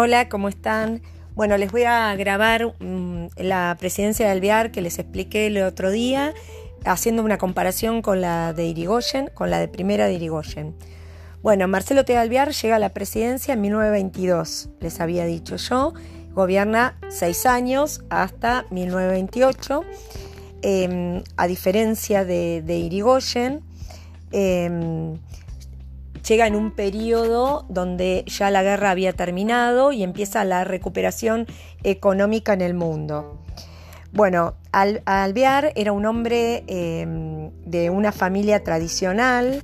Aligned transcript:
Hola, 0.00 0.28
¿cómo 0.28 0.48
están? 0.48 1.02
Bueno, 1.34 1.56
les 1.56 1.72
voy 1.72 1.82
a 1.82 2.14
grabar 2.14 2.72
mm, 2.78 3.30
la 3.36 3.76
presidencia 3.80 4.26
de 4.26 4.30
Alvear 4.30 4.70
que 4.70 4.80
les 4.80 5.00
expliqué 5.00 5.48
el 5.48 5.60
otro 5.60 5.90
día, 5.90 6.34
haciendo 6.84 7.24
una 7.24 7.36
comparación 7.36 8.00
con 8.00 8.20
la 8.20 8.52
de 8.52 8.66
Irigoyen, 8.66 9.28
con 9.34 9.50
la 9.50 9.58
de 9.58 9.66
primera 9.66 10.06
de 10.06 10.12
Irigoyen. 10.12 10.76
Bueno, 11.42 11.66
Marcelo 11.66 12.04
T. 12.04 12.16
Alvear 12.16 12.52
llega 12.52 12.76
a 12.76 12.78
la 12.78 12.90
presidencia 12.90 13.54
en 13.54 13.60
1922, 13.62 14.68
les 14.78 15.00
había 15.00 15.24
dicho 15.24 15.56
yo, 15.56 15.94
gobierna 16.32 16.96
seis 17.08 17.44
años 17.44 18.04
hasta 18.08 18.66
1928, 18.70 19.82
em, 20.62 21.24
a 21.36 21.48
diferencia 21.48 22.24
de, 22.24 22.62
Irigoyen. 22.68 23.62
Em, 24.30 25.18
llega 26.26 26.46
en 26.46 26.54
un 26.54 26.70
periodo 26.72 27.66
donde 27.68 28.24
ya 28.26 28.50
la 28.50 28.62
guerra 28.62 28.90
había 28.90 29.12
terminado 29.12 29.92
y 29.92 30.02
empieza 30.02 30.44
la 30.44 30.64
recuperación 30.64 31.46
económica 31.82 32.52
en 32.52 32.60
el 32.60 32.74
mundo. 32.74 33.38
Bueno, 34.12 34.54
Alvear 34.72 35.72
era 35.76 35.92
un 35.92 36.06
hombre 36.06 36.64
em, 36.66 37.50
de 37.64 37.90
una 37.90 38.10
familia 38.10 38.64
tradicional, 38.64 39.62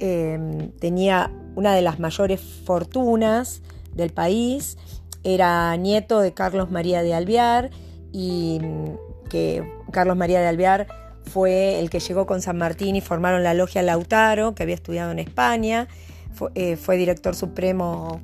em, 0.00 0.72
tenía 0.72 1.30
una 1.54 1.74
de 1.74 1.82
las 1.82 2.00
mayores 2.00 2.40
fortunas 2.40 3.62
del 3.94 4.10
país, 4.10 4.76
era 5.22 5.76
nieto 5.76 6.20
de 6.20 6.34
Carlos 6.34 6.70
María 6.70 7.02
de 7.02 7.14
Alvear 7.14 7.70
y 8.12 8.58
mm, 8.60 9.28
que 9.28 9.68
Carlos 9.92 10.16
María 10.16 10.40
de 10.40 10.48
Alvear 10.48 11.05
fue 11.26 11.80
el 11.80 11.90
que 11.90 12.00
llegó 12.00 12.26
con 12.26 12.40
San 12.40 12.56
Martín 12.56 12.96
y 12.96 13.00
formaron 13.00 13.42
la 13.42 13.54
logia 13.54 13.82
Lautaro, 13.82 14.54
que 14.54 14.62
había 14.62 14.74
estudiado 14.74 15.10
en 15.10 15.18
España, 15.18 15.88
fue, 16.32 16.50
eh, 16.54 16.96
director 16.96 17.34
supremo 17.34 18.20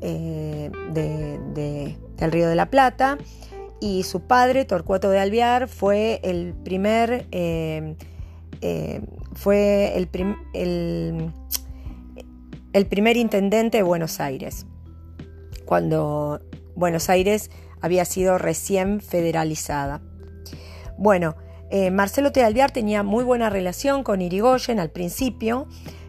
eh, 0.00 0.70
del 0.92 2.32
Río 2.32 2.48
de 2.48 2.54
la 2.54 2.70
Plata, 2.70 3.18
y 3.80 4.04
su 4.04 4.20
padre, 4.20 4.64
Torcuato 4.64 5.10
de 5.10 5.18
Alvear, 5.18 5.68
fue 5.68 6.20
el 6.22 6.54
primer, 6.64 7.26
eh, 7.32 7.96
fue 9.34 9.96
el, 9.96 10.08
el 12.72 12.86
primer 12.86 13.16
intendente 13.16 13.78
de 13.78 13.82
Buenos 13.82 14.20
Aires, 14.20 14.66
cuando 15.64 16.40
Buenos 16.76 17.08
Aires 17.08 17.50
había 17.80 18.04
sido 18.04 18.38
recién 18.38 19.00
federalizada. 19.00 20.00
Bueno, 20.96 21.34
eh, 21.74 21.90
Marcelo 21.90 22.30
Alvear 22.36 22.70
tenía 22.70 23.02
muy 23.02 23.24
buena 23.24 23.48
relación 23.48 24.04
con 24.04 24.20
Irigoyen 24.20 24.78
al 24.78 24.90
principio. 24.90 25.66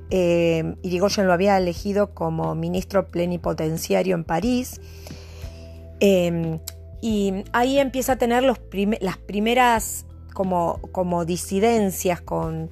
Eh, 0.09 0.75
Irigoyen 0.81 1.25
lo 1.25 1.31
había 1.31 1.57
elegido 1.57 2.13
como 2.13 2.53
ministro 2.53 3.07
plenipotenciario 3.07 4.13
en 4.13 4.25
París. 4.25 4.81
Em, 6.01 6.59
y 7.01 7.45
ahí 7.53 7.79
empieza 7.79 8.13
a 8.13 8.15
tener 8.17 8.43
las 8.43 9.17
primeras 9.19 10.05
como, 10.33 11.23
disidencias 11.25 12.19
con, 12.19 12.69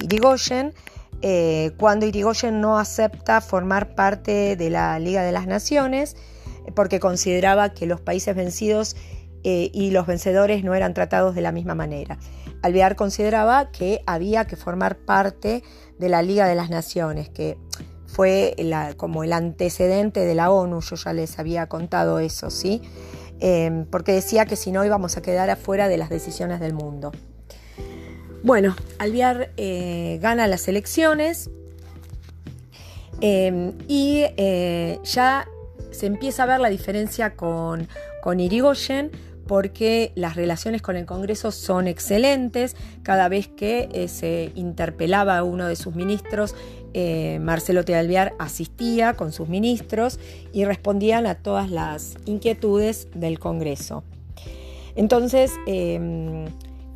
Irigoyen, 0.00 0.72
eh, 1.20 1.72
cuando 1.80 2.06
Irigoyen 2.06 2.60
no 2.60 2.78
acepta 2.78 3.40
formar 3.40 3.96
parte 3.96 4.54
de 4.54 4.70
la 4.70 5.00
Liga 5.00 5.24
de 5.24 5.32
las 5.32 5.48
Naciones, 5.48 6.14
porque 6.76 7.00
consideraba 7.00 7.70
que 7.70 7.86
los 7.86 8.00
países 8.00 8.36
vencidos 8.36 8.94
eh, 9.48 9.70
y 9.72 9.92
los 9.92 10.08
vencedores 10.08 10.64
no 10.64 10.74
eran 10.74 10.92
tratados 10.92 11.36
de 11.36 11.40
la 11.40 11.52
misma 11.52 11.76
manera. 11.76 12.18
Alvear 12.62 12.96
consideraba 12.96 13.70
que 13.70 14.02
había 14.04 14.44
que 14.48 14.56
formar 14.56 14.96
parte 14.96 15.62
de 16.00 16.08
la 16.08 16.20
Liga 16.20 16.48
de 16.48 16.56
las 16.56 16.68
Naciones, 16.68 17.28
que 17.28 17.56
fue 18.06 18.56
como 18.96 19.22
el 19.22 19.32
antecedente 19.32 20.24
de 20.24 20.34
la 20.34 20.50
ONU, 20.50 20.80
yo 20.80 20.96
ya 20.96 21.12
les 21.12 21.38
había 21.38 21.68
contado 21.68 22.18
eso, 22.18 22.50
¿sí? 22.50 22.82
Em, 23.38 23.86
porque 23.86 24.10
decía 24.10 24.46
que 24.46 24.56
si 24.56 24.72
no 24.72 24.84
íbamos 24.84 25.16
a 25.16 25.22
quedar 25.22 25.48
afuera 25.48 25.86
de 25.86 25.96
las 25.96 26.10
decisiones 26.10 26.58
del 26.58 26.74
mundo. 26.74 27.12
Bueno, 28.42 28.74
Alvear 28.98 29.52
eh, 29.56 30.18
gana 30.20 30.48
las 30.48 30.66
elecciones 30.66 31.50
em, 33.20 33.74
y 33.86 34.24
eh, 34.38 34.98
ya 35.04 35.46
se 35.92 36.06
empieza 36.06 36.42
a 36.42 36.46
ver 36.46 36.58
la 36.58 36.68
diferencia 36.68 37.36
con, 37.36 37.86
con 38.24 38.40
Irigoyen 38.40 39.12
porque 39.46 40.12
las 40.14 40.36
relaciones 40.36 40.82
con 40.82 40.96
el 40.96 41.06
Congreso 41.06 41.50
son 41.50 41.86
excelentes. 41.86 42.76
Cada 43.02 43.28
vez 43.28 43.48
que 43.48 43.88
eh, 43.92 44.08
se 44.08 44.52
interpelaba 44.54 45.38
a 45.38 45.44
uno 45.44 45.66
de 45.66 45.76
sus 45.76 45.94
ministros, 45.94 46.54
eh, 46.94 47.38
Marcelo 47.40 47.84
Tealviar 47.84 48.34
asistía 48.38 49.14
con 49.14 49.32
sus 49.32 49.48
ministros 49.48 50.18
y 50.52 50.64
respondían 50.64 51.26
a 51.26 51.34
todas 51.34 51.70
las 51.70 52.16
inquietudes 52.24 53.08
del 53.14 53.38
Congreso. 53.38 54.02
Entonces, 54.94 55.52
em, 55.66 56.46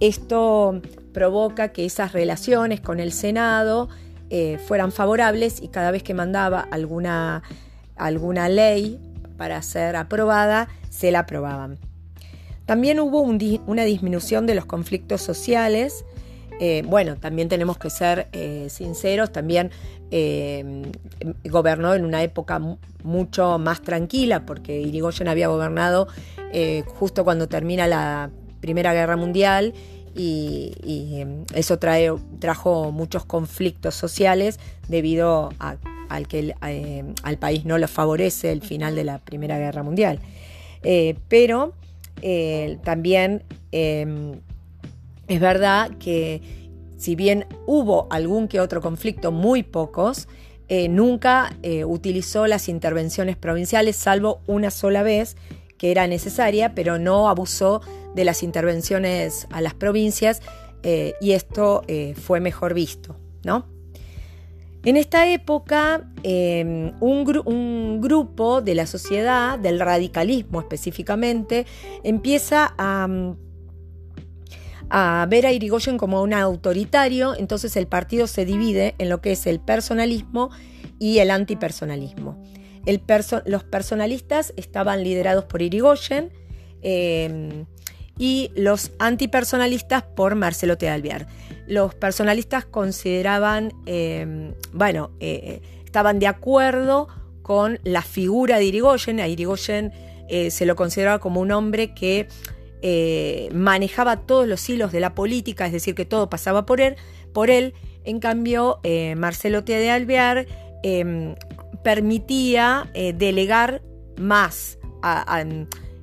esto 0.01 0.81
provoca 1.13 1.69
que 1.69 1.85
esas 1.85 2.13
relaciones 2.13 2.81
con 2.81 2.99
el 2.99 3.13
Senado 3.13 3.89
eh, 4.31 4.59
fueran 4.67 4.93
favorables 4.93 5.61
y 5.61 5.69
cada 5.69 5.91
vez 5.91 6.03
que 6.03 6.15
mandaba 6.15 6.61
alguna, 6.61 7.43
alguna 7.97 8.49
ley 8.49 8.99
para 9.37 9.61
ser 9.61 9.97
aprobada, 9.97 10.69
se 10.89 11.11
la 11.11 11.21
aprobaban. 11.21 11.90
También 12.71 13.01
hubo 13.01 13.21
una 13.23 13.83
disminución 13.83 14.47
de 14.47 14.55
los 14.55 14.65
conflictos 14.65 15.21
sociales. 15.23 16.05
Eh, 16.61 16.85
bueno, 16.87 17.17
también 17.17 17.49
tenemos 17.49 17.79
que 17.79 17.91
ser 17.91 18.29
eh, 18.31 18.69
sinceros, 18.71 19.33
también 19.33 19.73
eh, 20.13 20.85
gobernó 21.47 21.97
en 21.97 22.05
una 22.05 22.23
época 22.23 22.61
mucho 23.03 23.59
más 23.59 23.83
tranquila, 23.83 24.47
porque 24.47 24.81
Irigoyen 24.83 25.27
había 25.27 25.49
gobernado 25.49 26.07
justo 26.95 27.25
cuando 27.25 27.49
termina 27.49 27.89
la 27.89 28.31
Primera 28.61 28.93
Guerra 28.95 29.17
Mundial 29.17 29.75
y, 30.15 31.25
eso 31.53 31.81
trajo 31.81 32.93
muchos 32.93 33.25
conflictos 33.25 33.97
sociales 33.97 34.61
debido 34.87 35.49
al 35.59 36.29
que 36.29 36.55
al 37.25 37.39
país 37.39 37.65
no 37.65 37.79
lo 37.79 37.89
favorece 37.89 38.53
el 38.53 38.63
final 38.63 38.95
de 38.95 39.03
la 39.03 39.19
Primera 39.19 39.59
Guerra 39.59 39.83
Mundial. 39.83 40.21
pero 41.29 41.75
eh, 42.23 42.79
también 42.85 43.45
em, 43.73 44.41
es 45.29 45.41
verdad 45.41 45.91
que 45.99 46.41
si 46.97 47.15
bien 47.17 47.47
hubo 47.67 48.07
algún 48.11 48.49
que 48.49 48.61
otro 48.61 48.81
conflicto, 48.81 49.33
muy 49.33 49.63
pocos, 49.63 50.29
eh, 50.69 50.89
nunca 50.89 51.57
eh, 51.63 51.85
utilizó 51.85 52.47
las 52.47 52.69
intervenciones 52.69 53.37
provinciales, 53.37 53.97
salvo 53.97 54.41
una 54.47 54.71
sola 54.71 55.03
vez 55.03 55.37
que 55.79 55.91
era 55.91 56.07
necesaria, 56.07 56.75
pero 56.75 56.99
no 56.99 57.29
abusó 57.29 57.81
de 58.15 58.25
las 58.25 58.43
intervenciones 58.43 59.47
a 59.51 59.61
las 59.61 59.75
provincias 59.75 60.43
y 60.83 61.33
esto 61.33 61.83
fue 62.17 62.41
mejor 62.41 62.73
visto, 62.73 63.17
¿no? 63.45 63.67
En 64.83 64.97
esta 64.97 65.31
época, 65.31 66.09
em, 66.23 66.93
un, 67.01 68.01
grupo 68.01 68.63
de 68.63 68.75
la 68.75 68.87
sociedad, 68.87 69.59
del 69.59 69.79
radicalismo 69.79 70.61
específicamente, 70.61 71.67
empieza 72.03 72.75
a, 72.79 73.07
ver 75.29 75.47
a 75.47 75.53
Irigoyen 75.53 75.99
como 75.99 76.23
un 76.23 76.33
autoritario, 76.33 77.37
entonces 77.37 77.77
el 77.77 77.87
partido 77.87 78.27
se 78.27 78.45
divide 78.47 78.95
en 78.99 79.11
lo 79.11 79.21
que 79.21 79.33
es 79.33 79.47
el 79.47 79.61
personalismo 79.61 80.51
y 80.99 81.19
el 81.19 81.31
antipersonalismo. 81.31 82.43
los 83.45 83.65
personalistas 83.65 84.55
estaban 84.57 85.05
liderados 85.05 85.45
por 85.45 85.61
Irigoyen 85.61 86.31
em, 86.81 87.67
y 88.19 88.51
los 88.57 88.93
antipersonalistas 88.99 90.03
por 90.03 90.35
Marcelo 90.35 90.79
T. 90.79 90.89
Los 91.71 91.95
personalistas 91.95 92.65
consideraban, 92.65 93.73
em, 93.87 94.55
bueno, 94.73 95.13
eh, 95.21 95.61
eh, 95.63 95.83
estaban 95.85 96.19
de 96.19 96.27
acuerdo 96.27 97.07
con 97.43 97.79
la 97.85 98.03
figura 98.03 98.59
de 98.59 98.65
Irigoyen. 98.65 99.21
A 99.21 99.29
Irigoyen 99.29 99.93
eh, 100.29 100.51
se 100.51 100.67
lo 100.67 100.75
consideraba 100.75 101.21
como 101.21 101.41
un 101.41 101.53
hombre 101.53 101.95
que 101.95 102.27
manejaba 103.53 104.27
todos 104.27 104.49
los 104.49 104.69
hilos 104.69 104.91
de 104.91 104.99
la 104.99 105.15
política, 105.15 105.67
es 105.67 105.73
decir, 105.73 105.95
que 105.95 106.05
todo 106.05 106.29
pasaba 106.29 106.67
por 106.67 106.81
él. 106.81 106.97
Por 107.33 107.51
él. 107.51 107.75
En 108.05 108.19
cambio, 108.19 108.81
Marcelo 109.17 109.63
T. 109.63 109.75
de 109.75 109.91
Alvear 109.91 110.47
permitía 111.85 112.91
delegar 113.15 113.83
más 114.19 114.79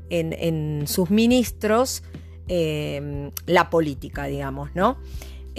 en, 0.10 0.84
sus 0.86 1.10
ministros 1.10 2.04
la 2.48 3.70
política, 3.72 4.26
digamos, 4.26 4.70
¿no? 4.76 4.98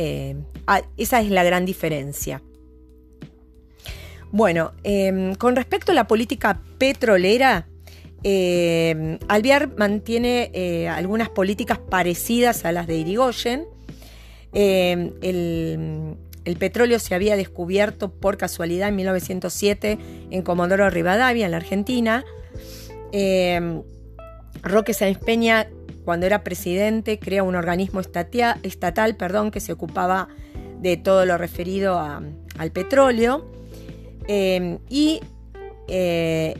Eh, 0.00 0.36
ah, 0.68 0.82
esa 0.96 1.20
es 1.20 1.28
la 1.28 1.42
gran 1.42 1.66
diferencia. 1.66 2.40
Bueno, 4.30 4.72
em, 4.84 5.34
con 5.34 5.56
respecto 5.56 5.90
a 5.90 5.94
la 5.94 6.06
política 6.06 6.60
petrolera, 6.78 7.66
eh, 8.22 9.18
Alvear 9.26 9.76
mantiene 9.76 10.52
eh, 10.54 10.88
algunas 10.88 11.30
políticas 11.30 11.78
parecidas 11.78 12.64
a 12.64 12.70
las 12.70 12.86
de 12.86 12.96
Irigoyen. 12.96 13.64
Em, 14.52 15.12
el 15.22 16.56
petróleo 16.58 17.00
se 17.00 17.16
había 17.16 17.36
descubierto 17.36 18.12
por 18.12 18.36
casualidad 18.36 18.90
en 18.90 18.96
1907 18.96 19.98
en 20.30 20.42
Comodoro 20.42 20.88
Rivadavia, 20.90 21.44
en 21.44 21.50
la 21.50 21.56
Argentina. 21.56 22.24
Roque 24.62 24.94
Sáenz 24.94 25.18
Peña, 25.18 25.68
cuando 26.08 26.24
era 26.24 26.42
presidente, 26.42 27.18
crea 27.18 27.42
un 27.42 27.54
organismo 27.54 28.00
estatal 28.00 29.16
perdón, 29.16 29.50
que 29.50 29.60
se 29.60 29.74
ocupaba 29.74 30.28
de 30.80 30.96
todo 30.96 31.26
lo 31.26 31.36
referido 31.36 31.98
al 31.98 32.72
petróleo. 32.72 33.44
Eh, 34.26 34.78
y, 34.88 35.20
eh, 35.86 36.56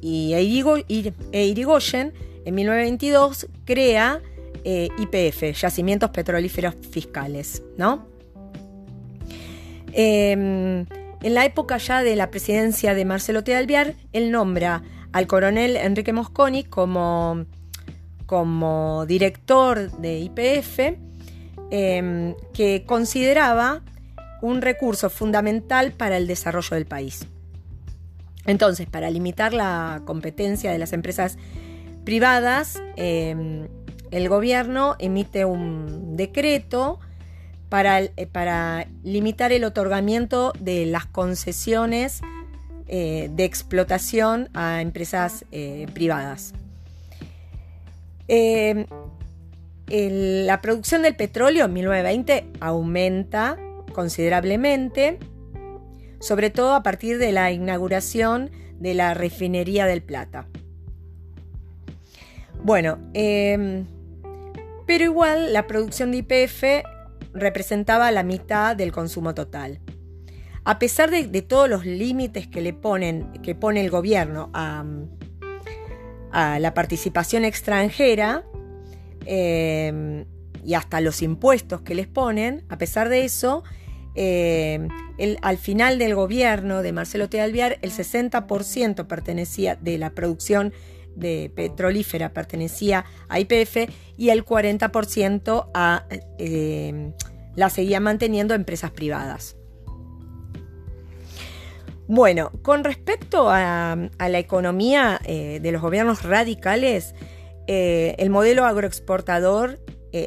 y 0.00 0.34
Irigoyen, 0.34 2.12
en 2.44 2.54
1922, 2.56 3.46
crea 3.64 4.20
IPF, 4.64 5.52
Yacimientos 5.52 6.10
Petrolíferos 6.10 6.74
Fiscales, 6.90 7.62
¿no? 7.78 8.08
Em, 9.92 10.80
en 11.22 11.34
la 11.34 11.44
época 11.44 11.76
ya 11.76 12.02
de 12.02 12.16
la 12.16 12.32
presidencia 12.32 12.96
de 12.96 13.04
Marcelo 13.04 13.44
T. 13.44 13.54
Alvear, 13.54 13.94
él 14.12 14.32
nombra 14.32 14.82
al 15.12 15.28
coronel 15.28 15.76
Enrique 15.76 16.12
Mosconi 16.12 16.64
como, 16.64 17.46
como 18.26 19.04
director 19.06 19.90
de 19.98 20.18
IPF, 20.18 20.98
em, 21.70 22.34
que 22.52 22.84
consideraba 22.86 23.82
un 24.42 24.60
recurso 24.60 25.10
fundamental 25.10 25.92
para 25.92 26.16
el 26.16 26.26
desarrollo 26.26 26.74
del 26.74 26.86
país. 26.86 27.26
Entonces, 28.46 28.86
para 28.86 29.10
limitar 29.10 29.54
la 29.54 30.02
competencia 30.04 30.70
de 30.70 30.78
las 30.78 30.92
empresas 30.92 31.38
privadas, 32.04 32.82
em, 32.96 33.68
el 34.10 34.28
gobierno 34.28 34.96
emite 34.98 35.44
un 35.44 36.16
decreto 36.16 37.00
eh, 37.76 38.26
para, 38.30 38.86
limitar 39.02 39.50
el 39.50 39.64
otorgamiento 39.64 40.52
de 40.60 40.86
las 40.86 41.06
concesiones 41.06 42.20
eh, 42.86 43.28
de 43.32 43.44
explotación 43.44 44.48
a 44.54 44.80
empresas 44.80 45.44
privadas. 48.26 48.86
la 49.88 50.60
producción 50.60 51.02
del 51.02 51.16
petróleo 51.16 51.66
en 51.66 51.72
1920 51.72 52.46
aumenta 52.60 53.58
considerablemente, 53.92 55.18
sobre 56.20 56.50
todo 56.50 56.74
a 56.74 56.82
partir 56.82 57.18
de 57.18 57.32
la 57.32 57.52
inauguración 57.52 58.50
de 58.78 58.94
la 58.94 59.14
refinería 59.14 59.86
del 59.86 60.02
Plata. 60.02 60.46
Bueno, 62.62 62.98
pero 63.12 65.04
igual 65.04 65.52
la 65.52 65.66
producción 65.66 66.10
de 66.10 66.18
IPF 66.18 66.64
representaba 67.34 68.10
la 68.10 68.22
mitad 68.22 68.76
del 68.76 68.92
consumo 68.92 69.34
total. 69.34 69.80
A 70.64 70.78
pesar 70.78 71.10
de, 71.10 71.42
todos 71.42 71.68
los 71.68 71.84
límites 71.84 72.46
que 72.48 72.62
le 72.62 72.72
ponen, 72.72 73.30
que 73.42 73.54
pone 73.54 73.82
el 73.82 73.90
gobierno 73.90 74.50
a, 74.54 74.82
la 76.34 76.74
participación 76.74 77.44
extranjera 77.44 78.44
eh, 79.24 80.24
y 80.64 80.74
hasta 80.74 81.00
los 81.00 81.22
impuestos 81.22 81.82
que 81.82 81.94
les 81.94 82.06
ponen, 82.06 82.64
a 82.68 82.78
pesar 82.78 83.08
de 83.08 83.24
eso, 83.24 83.62
eh, 84.16 84.86
al 85.42 85.58
final 85.58 85.98
del 85.98 86.14
gobierno 86.14 86.82
de 86.82 86.92
Marcelo 86.92 87.28
T. 87.28 87.40
Alviar, 87.40 87.78
el 87.82 87.92
60% 87.92 89.06
pertenecía 89.06 89.76
de 89.76 89.98
la 89.98 90.10
producción 90.10 90.72
de 91.14 91.52
petrolífera 91.54 92.32
pertenecía 92.32 93.04
a 93.28 93.38
IPF 93.38 93.88
y 94.16 94.30
el 94.30 94.44
40% 94.44 95.70
a, 95.72 96.06
eh, 96.38 97.12
la 97.54 97.70
seguía 97.70 98.00
manteniendo 98.00 98.54
empresas 98.54 98.90
privadas. 98.90 99.56
Bueno, 102.06 102.52
con 102.62 102.84
respecto 102.84 103.48
a, 103.48 103.96
la 104.18 104.38
economía 104.38 105.20
eh, 105.24 105.58
de 105.62 105.72
los 105.72 105.80
gobiernos 105.80 106.22
radicales, 106.22 107.14
eh, 107.66 108.14
el 108.18 108.30
modelo 108.30 108.64
agroexportador 108.64 109.80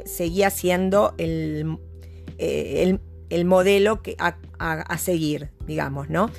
seguía 0.05 0.49
siendo 0.49 1.13
el, 1.17 1.77
el, 2.37 3.45
modelo 3.45 4.01
que 4.01 4.17
a, 4.19 4.35
a, 4.59 4.97
seguir, 4.97 5.51
digamos, 5.65 6.09
¿no? 6.09 6.29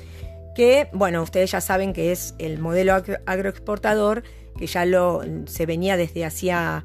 Que, 0.55 0.87
bueno, 0.93 1.23
ustedes 1.23 1.49
ya 1.49 1.59
saben 1.59 1.93
que 1.93 2.11
es 2.11 2.35
el 2.37 2.59
modelo 2.59 2.93
agroexportador 3.25 4.21
que 4.59 4.67
ya 4.67 4.85
lo, 4.85 5.21
se 5.45 5.65
venía 5.65 5.97
desde 5.97 6.25
hacía 6.25 6.83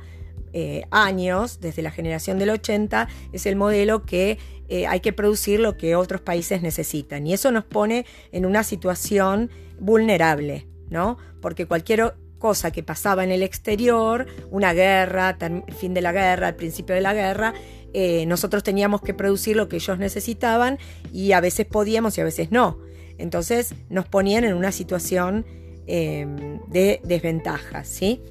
eh, 0.56 0.85
años, 0.93 1.61
desde 1.61 1.83
la 1.83 1.91
generación 1.91 2.39
del 2.39 2.51
80, 2.51 3.09
es 3.33 3.45
el 3.45 3.56
modelo 3.56 4.05
que 4.05 4.39
eh, 4.69 4.87
hay 4.87 5.01
que 5.01 5.12
producir 5.12 5.59
lo 5.59 5.77
que 5.77 5.97
otros 5.97 6.21
países 6.21 6.62
necesitan. 6.62 7.27
Y 7.27 7.35
eso 7.35 7.51
nos 7.51 7.65
pone 7.65 8.06
en 8.31 8.47
una 8.47 8.62
situación 8.62 9.51
vulnerable, 9.81 10.69
¿no? 10.89 11.19
Porque 11.43 11.67
cualquier 11.67 12.15
cosa 12.39 12.71
que 12.71 12.85
pasaba 12.85 13.25
en 13.25 13.33
el 13.33 13.43
exterior, 13.43 14.27
una 14.51 14.73
guerra, 14.73 15.37
fin 15.77 15.93
de 15.93 16.01
la 16.01 16.12
guerra, 16.12 16.47
al 16.47 16.56
principio 16.56 16.95
de 16.95 17.01
la 17.01 17.15
guerra, 17.15 17.53
eh, 17.93 18.25
nosotros 18.27 18.62
teníamos 18.62 19.03
que 19.03 19.12
producir 19.12 19.56
lo 19.56 19.69
que 19.69 19.77
ellos 19.77 19.99
necesitaban 19.99 20.79
y 21.12 21.33
a 21.33 21.41
veces 21.41 21.67
podíamos 21.67 22.17
y 22.17 22.21
a 22.21 22.25
veces 22.25 22.53
no. 22.53 22.79
Entonces 23.19 23.75
nos 23.89 24.06
ponían 24.06 24.45
en 24.45 24.55
una 24.55 24.71
situación 24.71 25.45
Em, 25.87 26.61
de 26.67 27.01
desventajas, 27.05 27.87
¿sí? 27.87 28.23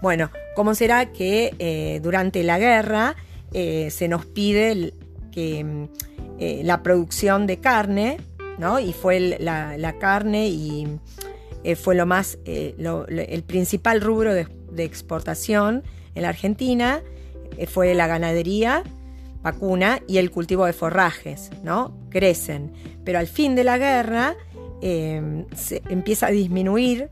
Bueno, 0.00 0.30
¿cómo 0.54 0.74
será 0.74 1.12
que 1.12 1.54
eh, 1.58 2.00
durante 2.02 2.44
la 2.44 2.58
guerra 2.58 3.16
eh, 3.52 3.90
se 3.90 4.06
nos 4.08 4.26
pide 4.26 4.94
que 5.32 5.58
em, 5.58 5.88
eh, 6.38 6.62
la 6.64 6.82
producción 6.82 7.46
de 7.46 7.58
carne, 7.58 8.18
¿no? 8.58 8.78
Y 8.78 8.92
fue 8.92 9.38
la, 9.40 9.94
carne 9.98 10.48
y 10.48 10.86
fue 11.76 11.96
lo 11.96 12.06
más, 12.06 12.38
el 12.44 13.42
principal 13.42 14.00
rubro 14.00 14.32
de, 14.32 14.46
de, 14.70 14.84
exportación 14.84 15.82
en 16.14 16.22
la 16.22 16.28
Argentina, 16.28 17.02
fue 17.66 17.94
la 17.94 18.06
ganadería 18.06 18.84
vacuna 19.42 20.00
y 20.06 20.18
el 20.18 20.30
cultivo 20.30 20.66
de 20.66 20.72
forrajes, 20.72 21.50
¿no? 21.64 21.98
Crecen. 22.08 22.72
Pero 23.04 23.18
al 23.18 23.26
fin 23.26 23.56
de 23.56 23.64
la 23.64 23.78
guerra 23.78 24.36
se 24.80 25.82
empieza 25.88 26.28
a 26.28 26.30
disminuir 26.30 27.10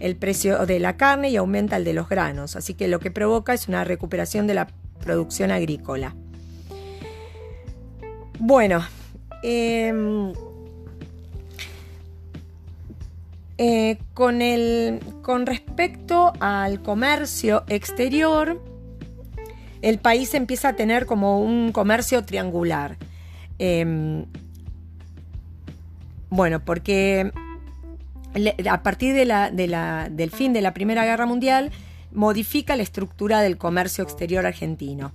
el 0.00 0.16
precio 0.16 0.66
de 0.66 0.80
la 0.80 0.96
carne 0.96 1.30
y 1.30 1.36
aumenta 1.36 1.76
el 1.76 1.84
de 1.84 1.92
los 1.92 2.08
granos, 2.08 2.56
así 2.56 2.74
que 2.74 2.88
lo 2.88 3.00
que 3.00 3.10
provoca 3.10 3.54
es 3.54 3.68
una 3.68 3.84
recuperación 3.84 4.46
de 4.46 4.54
la 4.54 4.68
producción 5.00 5.50
agrícola. 5.50 6.14
Bueno, 8.38 8.84
em, 9.42 10.32
eh, 13.58 13.98
con, 14.14 14.40
con 15.22 15.46
respecto 15.46 16.32
al 16.40 16.82
comercio 16.82 17.64
exterior, 17.68 18.60
el 19.82 19.98
país 19.98 20.34
empieza 20.34 20.70
a 20.70 20.76
tener 20.76 21.06
como 21.06 21.40
un 21.40 21.70
comercio 21.70 22.24
triangular. 22.24 22.96
Em, 23.58 24.24
bueno, 26.30 26.64
porque 26.64 27.30
a 28.68 28.82
partir 28.82 29.14
del 29.14 30.30
fin 30.30 30.52
de 30.52 30.60
la 30.60 30.74
Primera 30.74 31.04
Guerra 31.04 31.26
Mundial 31.26 31.70
modifica 32.12 32.76
la 32.76 32.82
estructura 32.82 33.40
del 33.40 33.58
comercio 33.58 34.04
exterior 34.04 34.46
argentino. 34.46 35.12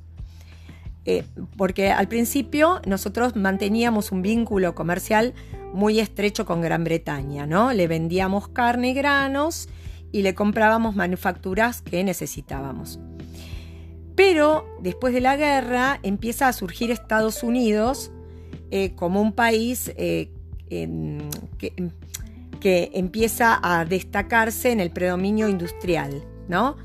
Eh, 1.05 1.23
porque 1.57 1.91
al 1.91 2.07
principio 2.07 2.81
nosotros 2.85 3.35
manteníamos 3.35 4.11
un 4.11 4.21
vínculo 4.21 4.75
comercial 4.75 5.33
muy 5.73 5.99
estrecho 5.99 6.45
con 6.45 6.61
Gran 6.61 6.83
Bretaña, 6.83 7.47
¿no? 7.47 7.73
Le 7.73 7.87
vendíamos 7.87 8.49
carne 8.49 8.89
y 8.89 8.93
granos 8.93 9.69
y 10.11 10.21
le 10.21 10.35
comprábamos 10.35 10.95
manufacturas 10.95 11.81
que 11.81 12.03
necesitábamos. 12.03 12.99
Pero 14.15 14.65
después 14.81 15.13
de 15.13 15.21
la 15.21 15.37
guerra 15.37 15.99
empieza 16.03 16.47
a 16.47 16.53
surgir 16.53 16.91
Estados 16.91 17.43
Unidos 17.43 18.11
eh, 18.69 18.93
como 18.95 19.21
un 19.21 19.31
país 19.31 19.91
eh, 19.95 20.29
que, 20.69 21.91
empieza 22.93 23.59
a 23.61 23.85
destacarse 23.85 24.71
en 24.71 24.79
el 24.79 24.91
predominio 24.91 25.47
industrial, 25.47 26.23
¿no? 26.47 26.77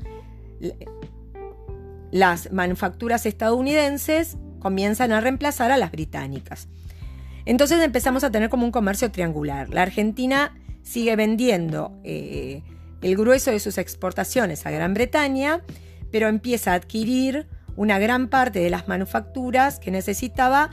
Las 2.11 2.51
manufacturas 2.51 3.25
estadounidenses 3.25 4.37
comienzan 4.59 5.11
a 5.11 5.21
reemplazar 5.21 5.71
a 5.71 5.77
las 5.77 5.91
británicas. 5.91 6.67
Entonces 7.45 7.83
empezamos 7.83 8.23
a 8.23 8.31
tener 8.31 8.49
como 8.49 8.65
un 8.65 8.71
comercio 8.71 9.11
triangular. 9.11 9.69
La 9.69 9.83
Argentina 9.83 10.57
sigue 10.81 11.15
vendiendo 11.15 11.99
eh, 12.03 12.63
el 13.01 13.15
grueso 13.15 13.51
de 13.51 13.59
sus 13.59 13.77
exportaciones 13.77 14.65
a 14.65 14.71
Gran 14.71 14.93
Bretaña, 14.93 15.61
pero 16.11 16.27
empieza 16.27 16.71
a 16.71 16.75
adquirir 16.75 17.47
una 17.75 17.99
gran 17.99 18.29
parte 18.29 18.59
de 18.59 18.69
las 18.69 18.87
manufacturas 18.87 19.79
que 19.79 19.91
necesitaba 19.91 20.69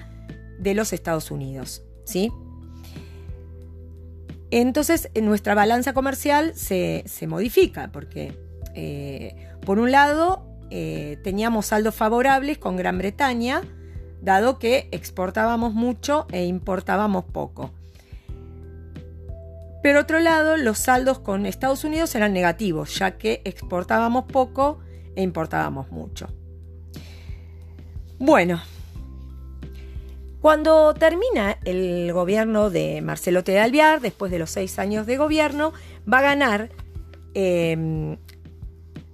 de 0.58 0.74
los 0.74 0.92
Estados 0.92 1.30
Unidos. 1.30 1.82
¿sí? 2.04 2.32
Entonces 4.52 5.08
nuestra 5.20 5.54
balanza 5.54 5.94
comercial 5.94 6.52
se, 6.54 7.04
modifica 7.26 7.90
porque, 7.90 8.36
eh, 8.74 9.34
por 9.64 9.78
un 9.78 9.90
lado, 9.90 10.46
eh, 10.70 11.18
teníamos 11.24 11.66
saldos 11.66 11.94
favorables 11.94 12.58
con 12.58 12.76
Gran 12.76 12.98
Bretaña, 12.98 13.62
dado 14.20 14.58
que 14.58 14.88
exportábamos 14.92 15.72
mucho 15.72 16.26
e 16.32 16.44
importábamos 16.44 17.24
poco. 17.24 17.70
Pero 19.82 20.00
otro 20.00 20.20
lado, 20.20 20.58
los 20.58 20.78
saldos 20.78 21.18
con 21.18 21.46
Estados 21.46 21.82
Unidos 21.82 22.14
eran 22.14 22.34
negativos, 22.34 22.98
ya 22.98 23.12
que 23.12 23.40
exportábamos 23.46 24.24
poco 24.24 24.80
e 25.16 25.22
importábamos 25.22 25.90
mucho. 25.90 26.28
Bueno, 28.18 28.60
cuando 30.42 30.92
termina 30.92 31.56
el 31.64 32.12
gobierno 32.12 32.68
de 32.68 33.00
Marcelo 33.00 33.42
T. 33.44 33.60
Alviar, 33.60 34.00
después 34.00 34.32
de 34.32 34.40
los 34.40 34.50
seis 34.50 34.80
años 34.80 35.06
de 35.06 35.16
gobierno, 35.16 35.72
va 36.12 36.18
a 36.18 36.22
ganar 36.22 36.70
em, 37.34 38.16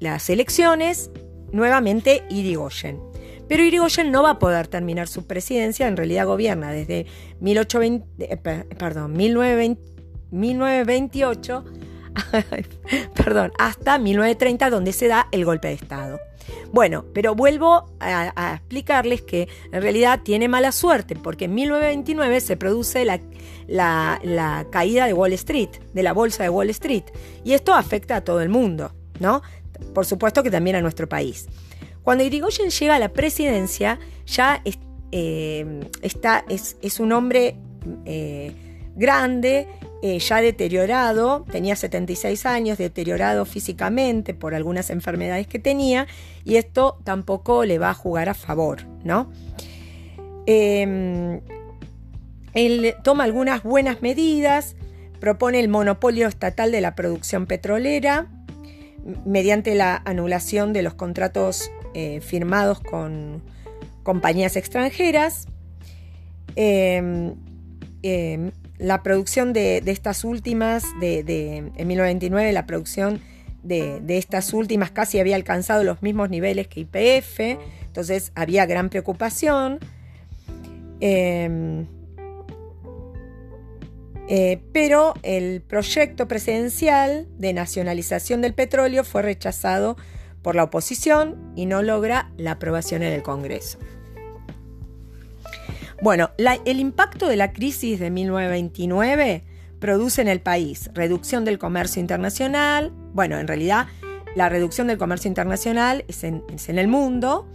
las 0.00 0.30
elecciones 0.30 1.11
nuevamente 1.52 2.25
Irigoyen. 2.30 2.99
Pero 3.47 3.62
Irigoyen 3.62 4.11
no 4.11 4.23
va 4.23 4.30
a 4.30 4.38
poder 4.38 4.68
terminar 4.68 5.06
su 5.06 5.26
presidencia, 5.26 5.87
en 5.87 5.99
realidad 5.99 6.25
gobierna 6.25 6.73
desde 6.73 7.04
1820, 7.40 8.32
eh, 8.32 8.38
perdón, 8.78 9.12
1928 9.12 11.64
perdón, 13.15 13.53
hasta 13.59 13.99
1930 13.99 14.71
donde 14.71 14.93
se 14.93 15.09
da 15.09 15.29
el 15.33 15.45
golpe 15.45 15.69
de 15.69 15.75
Estado. 15.75 16.21
Bueno, 16.73 17.05
pero 17.15 17.35
vuelvo 17.35 17.87
a, 18.00 18.55
explicarles 18.55 19.23
que 19.23 19.49
en 19.73 19.83
realidad 19.83 20.21
tiene 20.23 20.49
mala 20.49 20.73
suerte 20.73 21.17
porque 21.17 21.47
en 21.47 21.55
1929 21.55 22.41
se 22.41 22.57
produce 22.57 23.05
la, 23.05 24.67
caída 24.71 25.07
de 25.07 25.12
Wall 25.12 25.33
Street, 25.35 25.71
de 25.93 26.03
la 26.03 26.12
bolsa 26.12 26.43
de 26.43 26.50
Wall 26.50 26.71
Street, 26.71 27.05
y 27.45 27.53
esto 27.53 27.75
afecta 27.75 28.17
a 28.17 28.21
todo 28.23 28.41
el 28.41 28.49
mundo, 28.49 28.93
¿no? 29.21 29.43
Por 29.95 30.07
supuesto 30.07 30.43
que 30.43 30.50
también 30.50 30.77
a 30.77 30.81
nuestro 30.81 31.09
país. 31.09 31.49
Cuando 32.03 32.25
Irigoyen 32.25 32.71
llega 32.71 32.97
a 32.97 32.99
la 32.99 33.11
presidencia, 33.11 33.99
ya 34.27 34.62
eh, 35.12 35.81
está, 36.03 36.45
es, 36.49 37.00
un 37.00 37.12
hombre 37.12 37.57
eh, 38.05 38.53
grande, 38.97 39.69
eh, 40.00 40.19
ya 40.19 40.40
deteriorado, 40.40 41.45
tenía 41.50 41.75
76 41.75 42.47
años, 42.47 42.78
deteriorado 42.78 43.45
físicamente 43.45 44.33
por 44.33 44.55
algunas 44.55 44.90
enfermedades 44.90 45.47
que 45.47 45.59
tenía, 45.59 46.07
y 46.45 46.57
esto 46.57 46.99
tampoco 47.05 47.64
le 47.64 47.78
va 47.78 47.90
a 47.90 47.95
jugar 47.95 48.28
a 48.28 48.35
favor, 48.35 48.87
¿no? 49.02 49.31
Em, 50.47 51.40
él 52.55 52.95
toma 53.02 53.25
algunas 53.25 53.62
buenas 53.62 54.00
medidas, 54.00 54.76
propone 55.21 55.61
el 55.61 55.69
monopolio 55.69 56.28
estatal 56.28 56.71
de 56.71 56.81
la 56.81 56.95
producción 56.95 57.47
petrolera 57.47 58.28
mediante 59.25 59.75
la 59.75 60.00
anulación 60.05 60.73
de 60.73 60.83
los 60.83 60.95
contratos 60.95 61.71
eh, 61.95 62.21
firmados 62.21 62.81
con 62.81 63.43
compañías 64.02 64.57
extranjeras. 64.57 65.47
Em, 66.57 67.35
em, 68.02 68.52
la 68.78 69.02
producción 69.02 69.52
de, 69.52 69.82
estas 69.87 70.25
últimas, 70.25 70.85
de, 71.00 71.20
en 71.76 71.88
1929, 71.88 72.52
la 72.52 72.66
producción 72.66 73.20
de, 73.62 74.00
estas 74.08 74.52
últimas 74.52 74.90
casi 74.90 75.18
había 75.18 75.37
alcanzado 75.37 75.85
los 75.85 76.02
mismos 76.02 76.30
niveles 76.30 76.68
que 76.68 76.80
IPF, 76.80 77.61
entonces 77.87 78.32
había 78.35 78.66
gran 78.66 78.88
preocupación. 78.88 79.78
Em, 81.00 81.87
eh, 84.30 84.61
pero 84.73 85.14
el 85.23 85.62
proyecto 85.62 86.28
presidencial 86.28 87.26
de 87.38 87.52
nacionalización 87.54 88.42
del 88.42 88.52
petróleo 88.52 89.02
fue 89.02 89.23
rechazado 89.23 89.97
por 90.42 90.54
la 90.54 90.64
oposición 90.64 91.52
y 91.56 91.66
no 91.66 91.82
logra 91.82 92.30
la 92.37 92.52
aprobación 92.52 93.02
en 93.02 93.12
el 93.12 93.23
Congreso. 93.23 93.78
Bueno, 96.00 96.31
el 96.38 96.78
impacto 96.78 97.26
de 97.26 97.37
la 97.37 97.52
crisis 97.52 97.99
de 97.99 98.11
1929 98.11 99.43
produce 99.81 100.23
en 100.23 100.28
el 100.28 100.40
país 100.40 100.90
reducción 100.95 101.45
del 101.45 101.59
comercio 101.59 102.00
internacional, 102.00 102.93
bueno, 103.12 103.38
en 103.38 103.49
realidad 103.49 103.87
la 104.37 104.49
reducción 104.49 104.87
del 104.87 104.99
comercio 104.99 105.28
internacional 105.28 106.05
es 106.07 106.23
en, 106.23 106.45
el 106.67 106.88
mundo, 106.88 107.49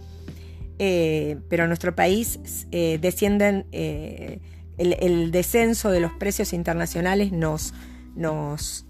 eh, 0.78 1.38
pero 1.48 1.64
en 1.64 1.70
nuestro 1.70 1.94
país 1.94 2.66
eh, 2.70 2.98
descienden, 3.00 3.66
eh, 3.72 4.40
el, 4.76 5.30
descenso 5.30 5.90
de 5.90 6.00
los 6.00 6.12
precios 6.12 6.52
internacionales 6.52 7.32
nos, 7.32 7.72
nos, 8.14 8.86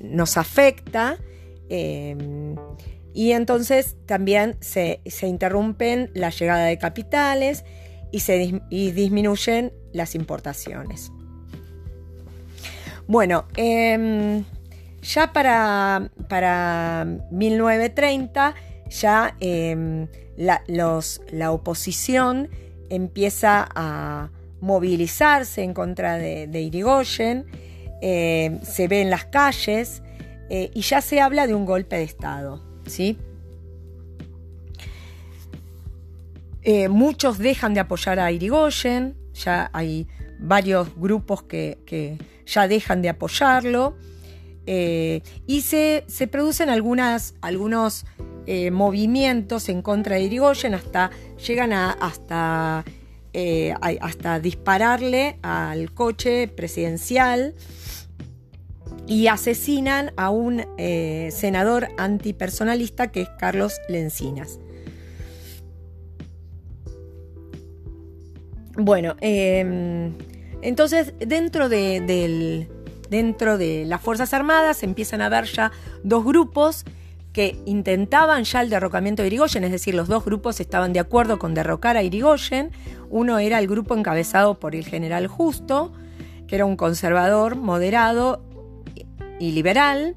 nos 0.00 0.36
afecta 0.36 1.16
y 1.68 3.32
entonces 3.32 3.96
también 4.04 4.56
se, 4.60 5.00
se 5.06 5.26
interrumpen 5.26 6.10
la 6.14 6.28
llegada 6.30 6.66
de 6.66 6.76
capitales, 6.76 7.64
y, 8.10 8.20
se 8.20 8.60
disminuyen 8.70 9.72
las 9.92 10.14
importaciones. 10.14 11.12
Bueno, 13.06 13.46
em, 13.56 14.44
ya 15.02 15.32
para, 15.32 16.10
para, 16.28 17.06
1930 17.30 18.54
ya 18.90 19.36
em, 19.40 20.08
la, 20.36 20.62
la, 20.66 21.52
oposición 21.52 22.48
empieza 22.88 23.68
a 23.74 24.30
movilizarse 24.60 25.62
en 25.62 25.74
contra 25.74 26.16
de, 26.16 26.60
Irigoyen, 26.60 27.46
em, 28.02 28.60
se 28.62 28.88
ve 28.88 29.02
en 29.02 29.10
las 29.10 29.26
calles 29.26 30.02
eh, 30.50 30.70
y 30.74 30.80
ya 30.82 31.00
se 31.00 31.20
habla 31.20 31.46
de 31.46 31.54
un 31.54 31.66
golpe 31.66 31.96
de 31.96 32.02
Estado. 32.04 32.62
¿sí? 32.86 33.18
Eh, 36.68 36.88
muchos 36.88 37.38
dejan 37.38 37.74
de 37.74 37.80
apoyar 37.80 38.18
a 38.18 38.32
Irigoyen, 38.32 39.16
ya 39.34 39.70
hay 39.72 40.08
varios 40.40 40.96
grupos 40.96 41.44
que, 41.44 42.18
ya 42.44 42.66
dejan 42.66 43.02
de 43.02 43.08
apoyarlo. 43.08 43.96
Eh, 44.66 45.22
y 45.46 45.60
se, 45.60 46.02
producen 46.28 46.68
algunas, 46.68 47.36
algunos 47.40 48.04
eh, 48.48 48.72
movimientos 48.72 49.68
en 49.68 49.80
contra 49.80 50.16
de 50.16 50.22
Irigoyen, 50.22 50.74
hasta 50.74 51.12
llegan 51.46 51.72
a 51.72 51.92
hasta, 51.92 52.84
hasta 54.00 54.40
dispararle 54.40 55.38
al 55.42 55.94
coche 55.94 56.48
presidencial 56.48 57.54
y 59.06 59.28
asesinan 59.28 60.10
a 60.16 60.30
un 60.30 60.64
senador 61.30 61.90
antipersonalista 61.96 63.12
que 63.12 63.20
es 63.20 63.28
Carlos 63.38 63.74
Lencinas. 63.88 64.58
Bueno, 68.76 69.16
em, 69.20 70.12
entonces 70.60 71.14
dentro 71.18 71.68
de, 71.68 72.68
dentro 73.08 73.58
de 73.58 73.84
las 73.86 74.00
Fuerzas 74.02 74.34
Armadas 74.34 74.82
empiezan 74.82 75.22
a 75.22 75.26
haber 75.26 75.44
ya 75.44 75.72
dos 76.02 76.24
grupos 76.24 76.84
que 77.32 77.58
intentaban 77.66 78.44
ya 78.44 78.62
el 78.62 78.70
derrocamiento 78.70 79.22
de 79.22 79.28
Irigoyen, 79.28 79.64
es 79.64 79.70
decir, 79.70 79.94
los 79.94 80.08
dos 80.08 80.24
grupos 80.24 80.60
estaban 80.60 80.92
de 80.92 81.00
acuerdo 81.00 81.38
con 81.38 81.54
derrocar 81.54 81.96
a 81.96 82.02
Irigoyen. 82.02 82.70
Uno 83.10 83.38
era 83.38 83.58
el 83.58 83.66
grupo 83.66 83.94
encabezado 83.94 84.58
por 84.58 84.74
el 84.74 84.86
general 84.86 85.26
Justo, 85.26 85.92
que 86.46 86.54
era 86.56 86.64
un 86.64 86.76
conservador, 86.76 87.56
moderado 87.56 88.42
y 89.38 89.52
liberal, 89.52 90.16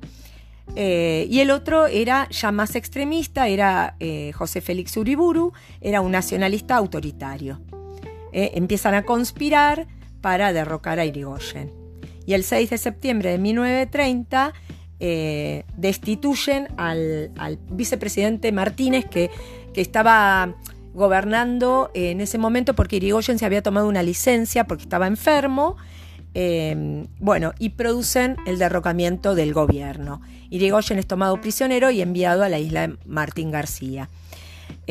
eh, 0.75 1.27
y 1.29 1.39
el 1.39 1.51
otro 1.51 1.87
era 1.87 2.27
ya 2.29 2.51
más 2.51 2.75
extremista, 2.75 3.47
era 3.47 3.95
eh, 3.99 4.31
José 4.33 4.61
Félix 4.61 4.95
Uriburu, 4.97 5.51
era 5.81 6.01
un 6.01 6.11
nacionalista 6.11 6.75
autoritario. 6.75 7.59
Eh, 8.31 8.51
empiezan 8.55 8.93
a 8.93 9.03
conspirar 9.03 9.87
para 10.21 10.53
derrocar 10.53 10.99
a 10.99 11.05
Irigoyen. 11.05 11.71
Y 12.25 12.33
el 12.33 12.43
6 12.43 12.69
de 12.69 12.77
septiembre 12.77 13.31
de 13.31 13.37
1930 13.39 14.53
eh, 14.99 15.63
destituyen 15.77 16.67
al, 16.77 17.31
vicepresidente 17.71 18.51
Martínez 18.51 19.05
que, 19.05 19.31
que 19.73 19.81
estaba 19.81 20.55
gobernando 20.93 21.91
en 21.93 22.21
ese 22.21 22.37
momento 22.37 22.75
porque 22.75 22.97
Irigoyen 22.97 23.39
se 23.39 23.45
había 23.45 23.63
tomado 23.63 23.87
una 23.87 24.03
licencia 24.03 24.65
porque 24.65 24.83
estaba 24.83 25.07
enfermo. 25.07 25.77
Eh, 26.35 27.07
bueno, 27.19 27.53
y 27.57 27.69
producen 27.69 28.37
el 28.45 28.59
derrocamiento 28.59 29.33
del 29.33 29.53
gobierno. 29.53 30.21
Irigoyen 30.49 30.99
es 30.99 31.07
tomado 31.07 31.41
prisionero 31.41 31.89
y 31.89 32.01
enviado 32.01 32.43
a 32.43 32.49
la 32.49 32.59
isla 32.59 32.87
de 32.87 32.97
Martín 33.05 33.51
García. 33.51 34.09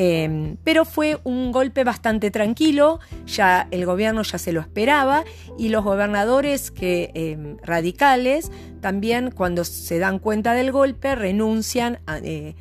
Em, 0.01 0.57
pero 0.63 0.85
fue 0.85 1.19
un 1.25 1.51
golpe 1.51 1.83
bastante 1.83 2.31
tranquilo, 2.31 3.01
ya 3.27 3.67
el 3.73 3.85
gobierno 3.85 4.23
ya 4.23 4.39
se 4.39 4.53
lo 4.53 4.61
esperaba 4.61 5.25
y 5.59 5.71
los 5.71 5.83
gobernadores 5.83 6.71
que, 6.71 7.11
em, 7.15 7.57
radicales 7.65 8.53
también 8.81 9.33
cuando 9.33 9.65
se 9.65 9.99
dan 9.99 10.21
cuenta 10.21 10.55
del 10.55 10.71
golpe 10.71 11.17
renuncian 11.17 11.99
eh, 12.23 12.55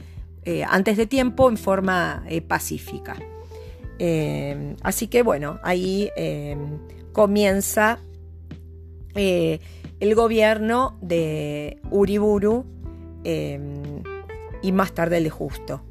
eh, 0.46 0.64
antes 0.68 0.98
de 0.98 1.06
tiempo 1.06 1.48
en 1.48 1.58
forma 1.58 2.24
eh, 2.28 2.42
pacífica. 2.42 3.16
Em, 4.00 4.76
así 4.82 5.08
que 5.08 5.22
bueno, 5.22 5.60
ahí 5.62 6.10
comienza 7.12 8.00
el 9.14 10.16
gobierno 10.16 10.98
de 11.02 11.80
Uriburu 11.92 12.66
y 13.24 14.72
más 14.72 14.92
tarde 14.94 15.18
el 15.18 15.26
de 15.26 15.30
Justo. 15.30 15.84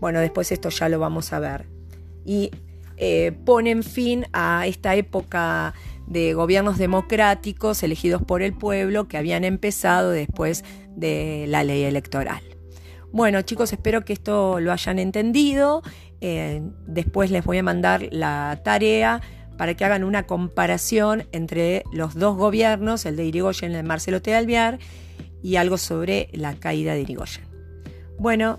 Bueno, 0.00 0.20
después 0.20 0.52
esto 0.52 0.68
ya 0.68 0.88
lo 0.88 0.98
vamos 0.98 1.32
a 1.32 1.38
ver. 1.38 1.66
Y 2.24 2.50
eh, 2.96 3.32
ponen 3.44 3.82
fin 3.82 4.26
a 4.32 4.66
esta 4.66 4.94
época 4.94 5.74
de 6.06 6.34
gobiernos 6.34 6.78
democráticos 6.78 7.82
elegidos 7.82 8.22
por 8.22 8.42
el 8.42 8.52
pueblo 8.52 9.08
que 9.08 9.16
habían 9.16 9.44
empezado 9.44 10.10
después 10.10 10.64
de 10.94 11.46
la 11.48 11.64
ley 11.64 11.82
electoral. 11.84 12.42
Bueno 13.12 13.42
chicos, 13.42 13.72
espero 13.72 14.04
que 14.04 14.12
esto 14.12 14.60
lo 14.60 14.72
hayan 14.72 14.98
entendido. 14.98 15.82
Eh, 16.20 16.62
después 16.86 17.30
les 17.30 17.44
voy 17.44 17.58
a 17.58 17.62
mandar 17.62 18.08
la 18.10 18.60
tarea 18.64 19.20
para 19.58 19.74
que 19.74 19.84
hagan 19.84 20.04
una 20.04 20.26
comparación 20.26 21.26
entre 21.32 21.84
los 21.92 22.14
dos 22.14 22.36
gobiernos, 22.36 23.04
el 23.06 23.16
de 23.16 23.24
Irigoyen 23.26 23.72
y 23.72 23.74
el 23.74 23.82
de 23.82 23.88
Marcelo 23.88 24.22
T. 24.22 24.32
Y 25.42 25.56
algo 25.56 25.76
sobre 25.76 26.28
la 26.32 26.54
caída 26.54 26.94
de 26.94 27.00
Irigoyen. 27.00 27.44
Bueno, 28.18 28.58